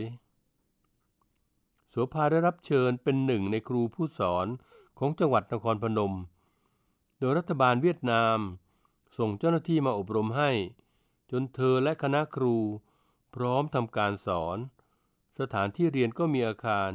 [1.89, 4.47] โสภาได้รับเชิญเป็นหนึ่งในครูผู้สอน
[4.99, 6.13] ของจังหวัดนครพนม
[7.19, 8.37] โดยรัฐบาลเวียดนาม
[9.17, 10.51] ส่งเจ้าหน้าที่มาอบรมให้
[11.31, 12.55] จนเธอและคณะครู
[13.35, 14.57] พร้อมทำการสอน
[15.39, 16.89] สถานที่เรียนก็มีอาคาร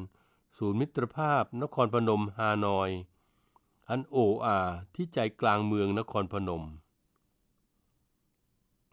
[0.59, 2.91] ศูนย์มิตรภาพนครพนมฮานอย
[3.89, 4.59] อันโออา
[4.95, 6.65] ที่ใจกลางเมืองนครพนม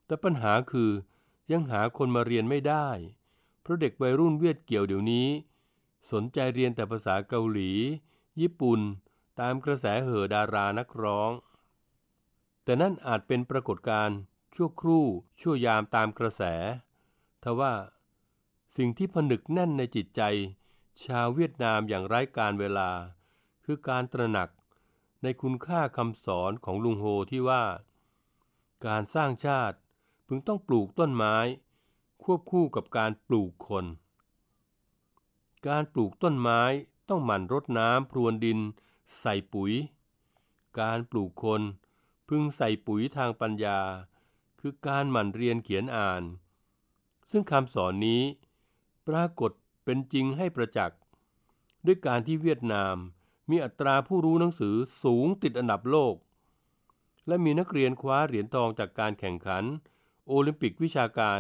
[0.09, 0.91] แต่ปัญหาคือ
[1.51, 2.87] ยังหาคนมาเรียนไม่ได้
[3.61, 5.27] เพราะเด็กวัยรุ่นเวียดเกี่ยวเดี๋ยวนี้
[6.11, 7.71] สนใจเรียนแต่ภาษาเกาหลี
[8.41, 8.79] ญี่ปุ่น
[9.39, 11.31] ตามกระแสเห่อดารานักร้อง
[12.63, 14.17] แต่นั่นอาจเป็นปรากฏการณ์
[14.55, 15.05] ชั่วครู่
[15.41, 16.43] ชั่วยามตามกระแส
[17.43, 17.73] ทว่า
[18.77, 20.21] สิ่งที่ผนึกแน่นในจิตใจ
[21.05, 22.89] ชาวเวียดนามอย่างไร้การเวลา
[23.65, 24.49] คือการตระหนัก
[25.23, 27.63] ในคุณค่าคำสอนของลุงโฮที่ว่า
[28.87, 29.77] การสร้างชาติ
[30.31, 31.35] พึงต้องปลูกต้นไม้
[32.23, 33.85] ควบคู่กับการปลูกคน
[35.67, 36.61] การปลูกต้นไม้
[37.09, 38.59] ต้องหมั่นรดน้ำพรวนดิน
[39.19, 39.73] ใส่ปุ๋ย
[40.79, 41.61] การปลูกคน
[42.29, 43.79] พึงใส่ปุ๋ยทางปัญญา
[44.59, 46.23] คือการหมั่นเรียนเขียนอ่าน
[47.31, 48.23] ซึ่งคำสอนนี้
[49.07, 49.51] ปรากฏ
[49.85, 50.99] เป็นจริงให้ประจักษ์
[51.85, 52.95] ด้วยการที่เวียดนาม
[53.49, 56.15] มีอัตราผู้รู้หนังสือสูงติดอันดับโลก
[57.27, 59.63] และมีนักเรียนคว้าเหรียญทองจากการแข่งขัน
[60.31, 61.39] โอลิมปิกวิชาการ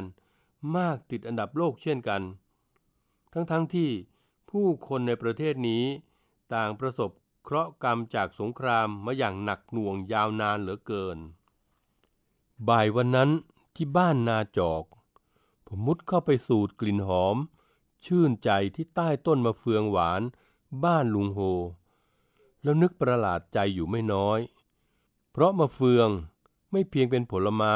[0.77, 2.21] มากติดอันดับโลกเช่นกัน
[3.33, 3.89] ทั้งๆทที่
[4.49, 5.83] ผู้คนในประเทศนี้
[6.53, 7.09] ต่างประสบ
[7.43, 11.17] เคราะห์กรรมจากสงครามมาอย่างหนักหน่วงยาวนานเหลือเกิน
[12.67, 13.29] บ่ายวันนั้น
[13.75, 14.83] ที่บ้านนาจอก
[15.67, 17.37] ผมมุดเข้าไปสูดกลิ่นหอม
[18.05, 20.21] ชื่นใจที่ใต้ต้นมะเฟืองหวาน
[20.83, 21.39] บ้านลุงโฮ
[22.63, 24.39] แล้วนึกประหลาดใจอยู่ไม่น้อย
[25.31, 26.09] เพราะมะเฟือง
[26.71, 27.75] ไม่เพียงเป็นผลไม้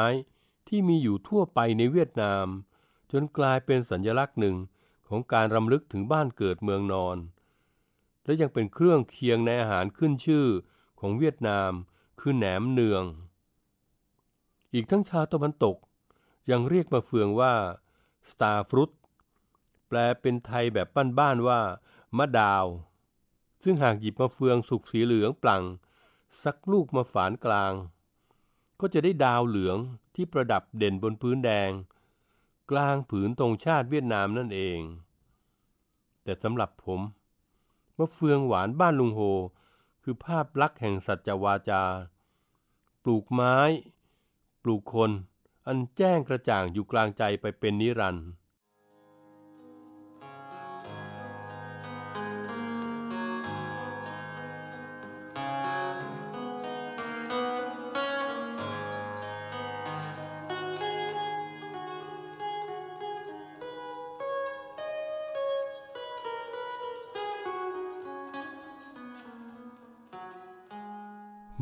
[0.68, 2.46] ที่มีอยู่ทั่วไปในเวียดนาม
[3.12, 4.56] จนกลายเป็นสัญลักษณ์หนึ่ง
[5.08, 7.16] ของการรำลึกถึงบ้านเกิดเมืองนอน
[8.24, 10.46] และยังเป็นเครื่องเคียงในอาหารขึ้นชื่อ
[11.00, 11.70] ของเวียดนาม
[12.20, 13.04] คือแหนมเนือง
[14.74, 15.76] อีกทั้งชาวตะวันตก
[16.50, 17.54] ยังเรียกมะเฟืองว่า
[18.30, 18.90] star fruit
[19.88, 21.60] แปลเป็นไทยแบบบ้านๆว่า
[22.18, 22.66] มะดาว
[23.62, 25.62] ซึ่งหากหยิบมะเฟืองสุกสีเหลืองปลั่ง
[26.44, 27.72] สักลูกมาฝานกลาง
[28.80, 29.78] ก็จะได้ดาวเหลือง
[30.14, 31.70] ที่ประดับเด่นบนพื้นแดง
[32.70, 34.80] กลางผืนธงชาติเวียดนามนั่นเอง
[36.22, 37.00] แต่สำหรับผม
[37.98, 39.20] มะเฟืองหวานบ้านลุงโฮ
[40.02, 41.82] คือภาพลักษณ์แห่งสัจวาจา
[43.02, 43.56] ปลูกไม้
[44.62, 45.10] ปลูกคน
[45.66, 48.28] อันแจ้งกระจ่างอยู่กลางใจไปเป็นนิรันดร์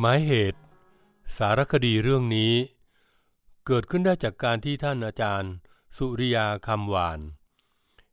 [0.00, 0.60] หมายเหตุ
[1.36, 2.52] สารคดีเรื่องนี้
[3.66, 5.52] เกิดขึ้นได้จากการที่ท่านอาจารย์
[5.96, 7.20] สุริยาคำหวาน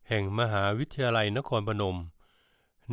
[0.08, 1.98] แห่งมหาวิทยาลัยนครพนม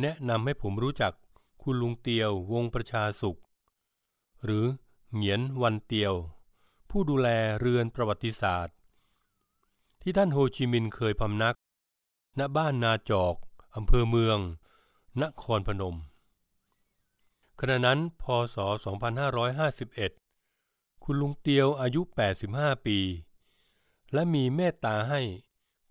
[0.01, 1.13] แนะนำให้ผมรู้จัก
[1.61, 3.39] คุณลุงเตียววงประชาสุข
[4.43, 4.65] หรือ
[5.13, 6.13] เหงียนวันเตียว
[6.89, 7.27] ผู้ดูแล
[7.59, 8.75] เรือนประวัติศาสตร์
[10.01, 11.55] ที่ท่านโฮจิมินห์เคยพำนัก
[12.39, 13.35] ณบ้านนาจอก
[13.75, 14.39] อำเภอเมือง
[15.21, 15.97] นครพนม
[17.59, 18.23] ขณะนั้น พ
[18.55, 18.57] ศ
[19.81, 22.01] 2551 คุณลุงเตียวอายุ
[22.43, 22.99] 85 ปี
[24.13, 25.21] และมีเมตตาให้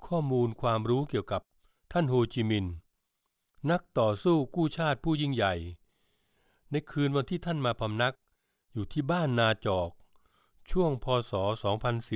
[0.07, 1.43] ข้อมูลความรู้เกี่ยวกับ
[1.93, 2.75] ท่านโฮจิมินห์
[3.71, 5.55] นักต่อสู้กู้ชาติผู้ยิ่งใหญ่
[6.71, 8.15] ในคืนวันที่ท่านมาพำนัก
[8.73, 9.91] อยู่ที่บ้านนาจอก
[10.71, 11.33] ช่วงพศ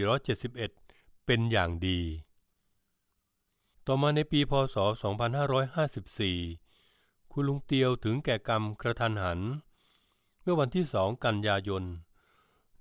[0.00, 2.00] 2471 เป็นอย่างดี
[3.86, 4.76] ต่อมาในปีพศ
[6.00, 6.69] 2554
[7.32, 9.40] คุณลุงเตียวถึงแก่กรรมกระทันหัน
[10.42, 11.84] เมื่อวันที่สองกันยายน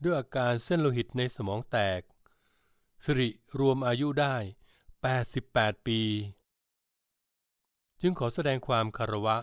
[0.03, 2.01] ด้วยอาการเส้นโลหิตในสมองแตก
[3.03, 4.35] สิริรวมอายุได้
[5.11, 5.99] 88 ปี
[8.01, 9.37] จึงขอแสดงความคารวะ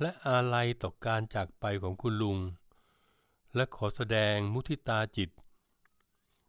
[0.00, 2.38] และอาลัยต่อการจากไปของคุณลุง
[3.54, 5.30] และขอแสดงมุทิตาจิต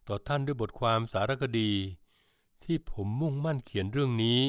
[0.07, 1.71] ต่อท่านด้วยบทความสารคดี
[2.63, 4.41] ที่ผมมุ่งมั่นเขียนเรื่องนี้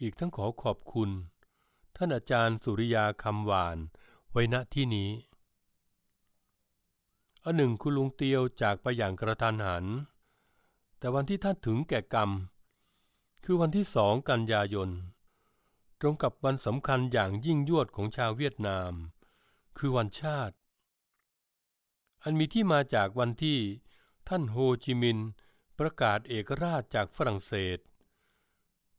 [0.00, 1.10] อีกทั้งขอขอบคุณ
[1.96, 3.78] ท่านอาจารย์สุริยาคำหวาน
[4.30, 5.10] ไว้ณที่นี้
[7.44, 9.84] อันหนึ่งคุณลุงเตียวจากไปอย่างกระทันหัน
[10.98, 12.30] แต่วันที่ท่านถึงแก่กรรม
[13.44, 14.90] คือวันที่สองกันยายน
[16.00, 18.92] ตรงกับวันสำคัญอย่างยิ่งยวดของชาวเวียดนาม
[19.78, 20.56] คือวันชาติ
[22.22, 23.58] อันมีที่มาจากวันที่
[24.28, 25.28] ท่านโฮจิมินห์
[25.78, 27.78] ประกาศเอกราชจากฝรั่งเศส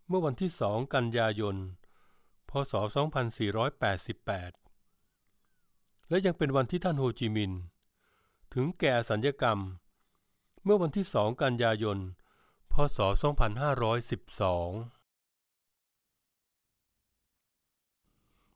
[0.08, 1.56] เมื่อวันที่สองกันยายน
[2.50, 2.74] พศ
[3.62, 7.60] 2488 และยังเป็นวันที่ท่านโฮจิมินห์
[8.54, 9.60] ถึงแก่สัญญกรรม
[10.64, 11.98] เมื่อวันที่สองกันยายน
[12.72, 13.10] พศ 2512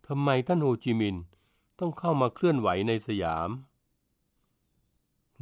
[0.07, 1.23] ทำไมท่านโฮจิมินห์
[1.79, 3.49] ต้องเข้ามาเคลื่อนไหวในสยาม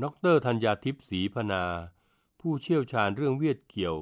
[0.03, 1.63] ดรธัญญาทิพย์ศรีพนา
[2.39, 3.97] ผู้เชี่ยวชาญเรื่องเวียดเกี่ยว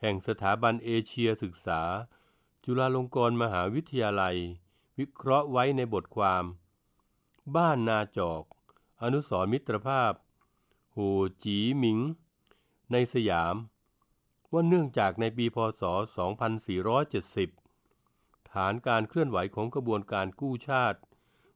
[0.00, 1.80] แห่งสถาบันเอเชียศึกษา
[2.68, 4.36] จุฬาลงกรณ์มหาวิทยาลัย
[4.98, 6.44] วิเคราะห์ไว้ในบทความ
[7.56, 8.42] บ้านนาจอก
[9.02, 10.12] อนุสรมิตรภาพ
[10.92, 10.98] โห
[11.44, 11.98] จีหมิง
[12.92, 13.54] ในสยาม
[14.52, 15.82] ว่าเนื่องจากในปีพศ
[17.56, 20.98] 2470 ฐานการเคลื่อนไหวของกระบวนการกู้ชาติ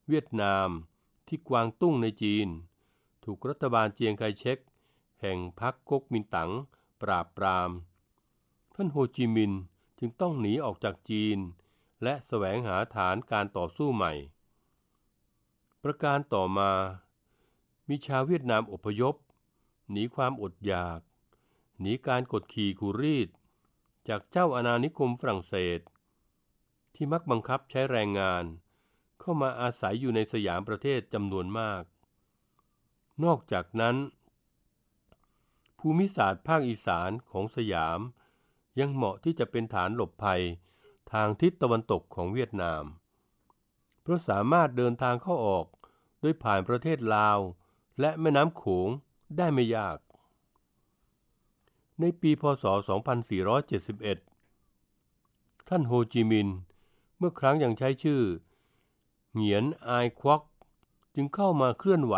[0.08, 0.68] เวียดนาม
[1.28, 2.48] ที่กวางตุ้งในจีน
[3.24, 4.58] ถูกรัฐบาลเจียงไคเชก
[5.20, 6.50] แห่งพรรคก๊กมินตั๋ง
[7.02, 7.70] ปราบปราม
[8.74, 9.60] ท่านโฮจิมินห์
[10.00, 11.38] จึงต้องหนีออกจากจีน
[12.02, 14.12] และแสวงหาฐานการต่อสู้ใหม่
[15.82, 16.72] ประการต่อมา
[17.88, 19.14] มีชาวเวียดนามอพยพ
[19.90, 21.00] หนีความอดอยาก
[21.80, 23.28] หนีการกดขี่คูรีด
[24.08, 25.80] จากเจ้าอาณานิคมฝรั่งเศส
[26.94, 28.44] ที่มักบังคับใช้แรงงาน
[29.20, 31.82] เข้ามาอาศัยอยู่ในสยามประเทศจำนวนมาก
[33.24, 33.96] นอกจากนั้น
[35.78, 38.00] ภูมิศาสตร์ภาคอีสานของสยาม
[38.78, 40.42] ยังเหมาะที่จะเป็นฐานหลบภัย
[41.12, 42.84] ทางทิศตะวันตกของเวียดนาม
[44.02, 45.66] เพราะสามารถเดินทางเข้าออก
[46.20, 47.38] โดยผ่านประเทศลาว
[48.00, 48.88] และแม่น้ำโขง
[49.36, 49.98] ได้ไม่ยาก
[52.00, 56.56] ในปีพศ 2471 ท่านโฮจิมินห์
[57.18, 58.22] เมื่อครั้งยังใช้ชื่อ
[59.32, 60.42] เหงียนอายควัก
[61.14, 62.14] จึงเข้ามาเคลื่อนไหว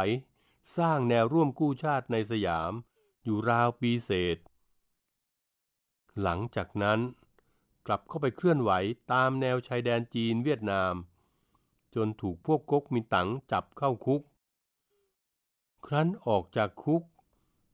[0.76, 2.72] สร้างแนวร่วมกู้ชาติในสยาม
[3.24, 4.36] อยู่ราวปีเศษ
[6.22, 7.00] หลังจากนั้น
[7.86, 8.70] กลับเข้าไปเคลื่อนไหว
[9.12, 10.94] ตามแนวชายแดนจีนเวียดนาม
[11.94, 14.22] จนถูกพวกก๊กมินตั๋งจับเข้าคุก
[15.86, 17.02] ครั้นออกจากคุก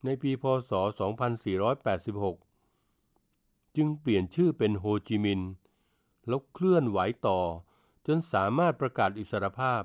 [0.05, 0.71] ในปีพศ
[2.39, 5.49] 2486 จึงเปลี่ยนชื่อเป็นโฮจิมินห์
[6.27, 7.39] แล้วเคลื่อนไหวต่อ
[8.07, 9.81] จนสามารถประกาศอิสรภาพ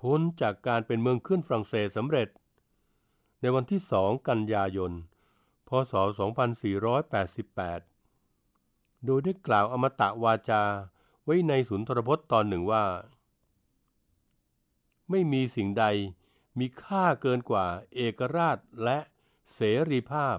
[0.00, 2.28] พ้นจากการเป็นเมืองขึ้นฝรั่งเศสสำเร็จ
[3.40, 4.92] ในวันที่ 2 กันยายน
[5.68, 5.94] พศ
[7.88, 10.62] 2488 โดยได้กล่าวอมตะวาจา
[11.24, 12.84] ไว้ในสุนทรพจน์ตอนหนึ่งว่า
[15.10, 15.84] ไม่มีสิ่งใด
[16.58, 18.98] มีค่าเกินกว่าเอกราชและ
[19.54, 20.36] เสรีภาพ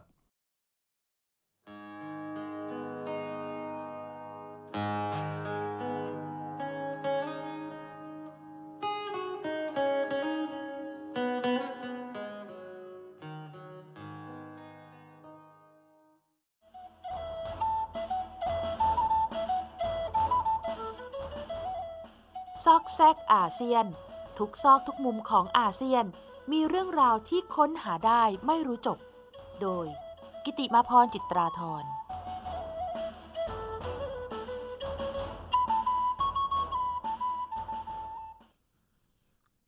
[23.57, 23.85] เซียน
[24.37, 26.05] ทุกซอกทุกมุมของอาเซียน
[26.51, 28.97] มีเรื่องราวที่ค้นหาได้ไม่รู้จบ
[29.61, 29.87] โดย
[30.45, 31.83] กิติมาพรจิตราธร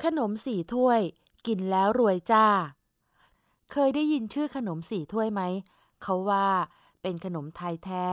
[0.04, 1.02] ขนมสี่ถ้วย
[1.48, 2.48] กินแล้วรวยจ้า
[3.72, 5.42] เคยได้ยินชื่อขนมสี่ถ้วยไหม
[6.02, 6.48] เขาว่า
[7.02, 8.06] เป็นขนมไทยแท้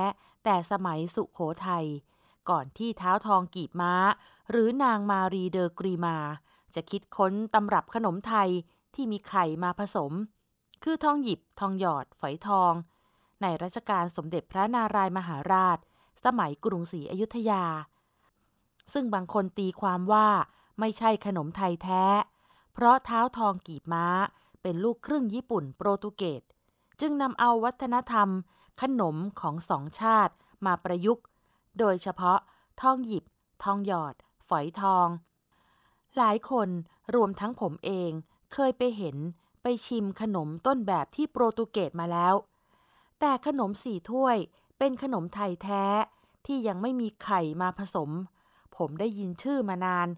[0.45, 1.87] แต่สมัยสุโขทัย
[2.51, 3.95] ก่อนที่เท้าทองกีบม้า
[4.51, 6.17] หรือนางมารีเดอกรีมา
[6.75, 8.51] จะคิดค้นตำรับขนมไทย
[8.95, 10.13] ที่มีไข่มาผสม
[10.83, 12.73] คือทองหยิบทองหยอดฝอยทอง
[13.43, 15.79] ในรัชกาลสมเด็จพระนารายมหาราช
[16.25, 17.65] สมัยกรุงศรีอยุธยา
[18.93, 20.29] ซึ่งบางคนตีความว่า
[20.81, 22.05] ไม่ใช่ขนมไทยแท้
[22.73, 24.07] เพราะเท้าทองกีบม้า
[24.63, 26.43] เป็นลูกครึ่งญี่ปุ่นโปรตุเกส
[27.01, 28.29] จึงนำเอาวัฒนธรรม
[28.83, 30.35] ขนมของสองชาติ
[30.67, 31.25] มาประยุกต์
[31.79, 32.39] โดยเฉพาะ
[32.81, 33.25] ทองหยิบ
[33.65, 34.15] ทองหยอด
[34.49, 35.09] ฝอยทอง
[36.17, 36.69] หลายคน
[37.15, 38.11] รวมทั้งผมเอง
[38.53, 39.17] เคยไปเห็น
[39.63, 42.35] ไปชิมขนมต้นแบบที่โปรตุเกสมาแล้ว
[43.21, 44.37] แต่ขนมสี่ถ้วย
[44.79, 45.85] เป็นขนมไทยแท้
[46.47, 48.11] ที่ยังไม่มีไข่มาผสม
[48.77, 50.09] ผมได้ยินชื่อมานาน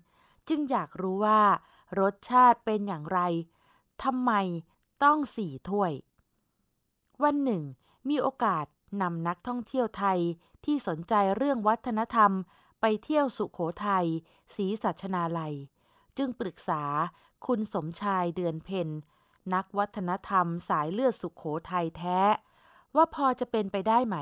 [0.49, 1.43] จึงอยากรู้ว่า
[2.01, 3.21] รสชาติเป็นอย่างไร
[4.03, 4.33] ทำไม
[5.03, 5.93] ต้องสี่ถ้วย
[7.23, 7.63] วันหนึ่ง
[8.09, 8.67] มีโอกาส
[9.03, 10.21] นำนักท่องเที่ยวไทย
[10.65, 12.33] ที่สนใจเรื่องวัฒนธรรม
[12.81, 14.07] ไปเที่ยวสุโขทัย
[14.55, 15.55] ศรีสัชนาลัย
[16.19, 16.83] จึงปรึกษา
[17.47, 18.89] คุณสมชายเดือนเพ็ญ
[19.55, 22.21] นักวัฒนธรรมสายเลือดสุขโขทัยแท้
[22.97, 24.17] ว่าพอจะเป็นไปได้ไหม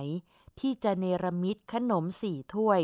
[0.61, 2.81] ที่จะเนรมิตขนมสี่ถ้วย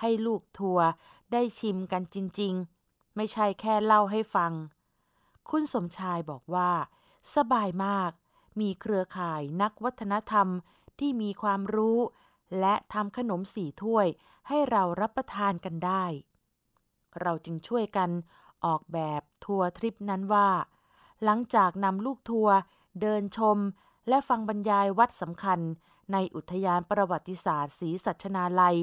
[0.00, 0.86] ให้ลูกทัวร์
[1.32, 2.54] ได้ชิมกันจริง
[2.86, 4.52] ๆ ไม่ใช่แค่เล่าให้ฟัง
[5.50, 6.70] คุณสมชายบอกว่า
[7.34, 8.12] สบายมาก
[8.60, 10.48] มีเครือข่ายนักวัฒนธรรม
[11.00, 11.98] ที่มีความรู้
[12.60, 14.06] และทำขนมสี่ถ้วย
[14.48, 16.04] ให้เรารับประทานกันได้
[17.20, 18.10] เราจึงช่วยกัน
[18.64, 20.48] ออกแบบทัวร์ทริปนั้นว่า
[21.24, 22.56] หลังจากนำลูกทัวร์
[23.00, 23.58] เดินชม
[24.08, 25.60] และฟังบรรยายวัดสำคัญ
[26.12, 28.76] ในอุทยานประวัติศาสตร์ศรีสัชนาลัย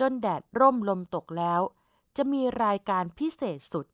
[0.00, 1.60] จนแดดร่มลมตกแล้ว
[2.16, 3.86] จะมีรายการพิเศษสุด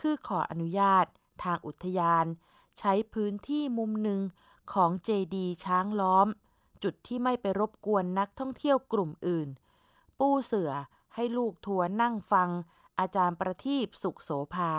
[0.00, 1.06] คือขออนุญาต
[1.42, 2.26] ทางอุทยาน
[2.78, 4.20] ใช้พื้นที่มุมหนึ่ง
[4.72, 6.28] ของเจดีช้างล้อม
[6.82, 9.48] จุดที่ไม่ไปรบกวนนักท่องเที่ยวกลุ่มอื่น
[10.18, 10.70] ปูเสือ
[11.14, 12.50] ให้ลูกทัวร์นั่งฟัง
[12.98, 14.72] อาจารย์ประทีปสุขโสภา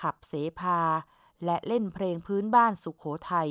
[0.00, 0.80] ขับเสภา
[1.44, 3.50] และเล่นเพลงพื้นบ้านสุขโขทัย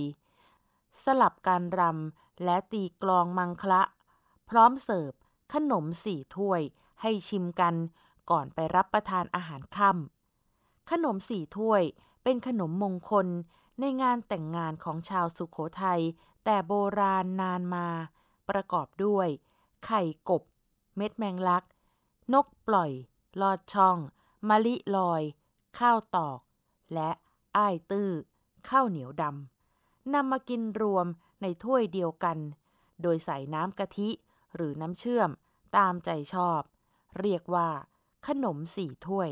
[1.04, 3.82] สลับการรำและตีกลองมังคละ
[4.50, 5.12] พร้อมเสิร์ฟ
[5.54, 6.62] ขนมสี่ถ้วย
[7.02, 7.76] ให้ชิมกัน
[8.30, 11.82] ก่อนไปรับประทานอาหารค่ำขนมสี่ถ้วย
[12.24, 13.28] เป็นขนมมงคล
[13.80, 16.02] ในงานแต่งงานของชาวสุขโขทัย
[16.46, 17.88] แต่โบราณนานมา
[18.50, 19.28] ประกอบด้วย
[19.86, 20.44] ไข่กบ
[20.98, 21.64] เม็ดแมงลัก
[22.34, 22.92] นกปล่อย
[23.42, 23.98] ลอดช่อง
[24.50, 25.24] มะลิลอย
[25.80, 26.40] ข้าวตอก
[26.94, 27.10] และ
[27.58, 28.12] อ้ายตื้อ
[28.70, 31.08] ข้าวเหนียวดำนำมากินรวม
[31.42, 32.38] ในถ้วยเดียวกัน
[33.02, 34.10] โดยใส่น้ำกะทิ
[34.56, 35.30] หรือน้ำเชื่อม
[35.78, 36.62] ตามใจชอบ
[37.20, 37.70] เรียกว่า
[38.28, 39.30] ขนมสี่ถ้วย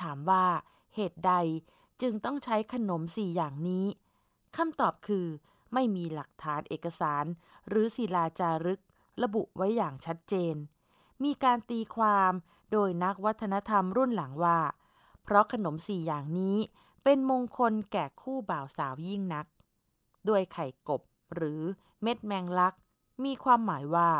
[0.00, 0.46] ถามว่า
[0.94, 1.32] เหตุใด
[2.02, 3.86] จึงต้องใช้ขนมสี่อย่างนี้
[4.56, 5.26] คำตอบคือ
[5.74, 7.24] ไม่มีหลักฐานเอกสาร
[7.68, 8.82] หรือศิลาจารึก
[9.22, 10.54] ระบุไว้อย่างชัดเจน
[11.24, 12.32] มีการตีความ
[12.72, 14.60] โดยนักวัฒนธรรมรุ่นหลังว่า
[15.22, 16.56] เพราะขนมสี่อย่างนี้
[17.04, 19.46] เป็นมงคลแก่คู่บ่าวสาวยิ่งนัก
[20.28, 21.02] ด้วยไข่กบ
[21.34, 21.60] หรือ
[22.02, 22.74] เม็ดแมงลัก
[23.24, 24.10] มีความหมายว่า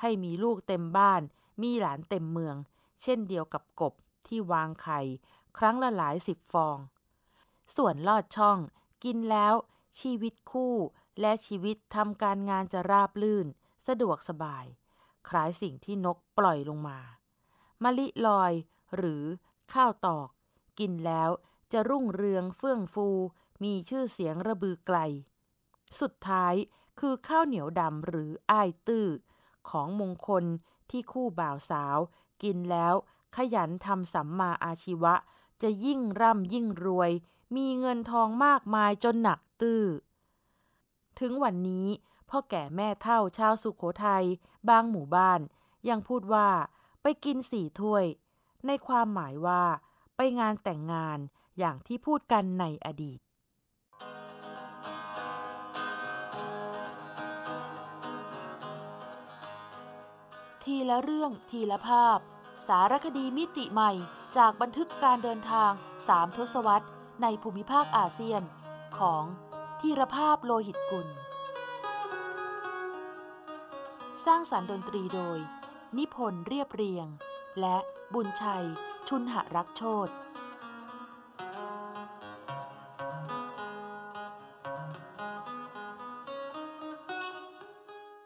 [0.00, 1.22] ให้มีลูกเต็มบ้าน
[1.62, 2.56] มีหลานเต็มเมือง
[3.02, 3.94] เช่นเดียวกับกบ
[4.26, 5.00] ที่วางไข่
[5.58, 6.76] ครั้งละหลายสิบฟอง
[7.76, 8.58] ส่วนลอดช่อง
[9.04, 9.54] กินแล้ว
[10.00, 10.74] ชีวิตคู่
[11.20, 13.46] และชีวิตทำการงานจะราบลื่น
[13.86, 14.64] สะดวกสบาย
[15.28, 16.98] คล้ายสิ่งที่นกปล่อยลงมา
[17.82, 18.52] มะลิลอย
[18.96, 19.24] หรือ
[19.72, 20.28] ข้าวตอก
[20.78, 21.30] กินแล้ว
[21.72, 23.08] จะรุ่งเรืองเฟื่องฟู
[23.62, 24.98] มีชื่อเสียงระบือไกล
[26.00, 26.54] สุดท้าย
[27.00, 29.08] คือข้าวเหนียวดำหรืออ้ายตื้อ
[29.70, 30.44] ของมงคล
[30.90, 31.98] ที่คู่บ่าวสาว
[32.42, 32.94] กินแล้ว
[33.36, 35.14] ขยันทำสัมมาอาชีวะ
[35.62, 37.10] จะยิ่งร่ำยิ่งรวย
[37.56, 39.84] มีเงินทองมากมายจนหนักตื้อ
[41.20, 41.86] ถึงวันนี้
[42.28, 44.24] พ่อแก่แม่เฒ่าชาวสุขโขทัย
[44.68, 45.40] บางหมู่บ้าน
[45.88, 46.48] ยังพูดว่า
[47.02, 48.04] ไปกินสี่ถ้วย
[48.66, 49.62] ในความหมายว่า
[50.16, 51.18] ไปงานแต่งงาน
[51.58, 53.18] อย่างที่พูดกันในอดีต
[60.62, 62.18] ทีละเรื่องทีละภาพ
[62.66, 63.92] สารคดีมิติใหม่
[64.36, 65.72] จากบันทึกการเดินทาง
[66.06, 66.88] สามทศวรรษ
[67.22, 68.42] ในภูมิภาคอาเซียน
[68.98, 69.24] ของ
[69.80, 71.08] ธีรภาพโลหิตกุล
[74.24, 75.38] สร้างสารรค์ดนตรีโดย
[75.98, 77.06] นิพนธ์เรียบเรียง
[77.60, 77.76] และ
[78.14, 78.66] บุญชัย
[79.08, 80.08] ชุนหรักโชต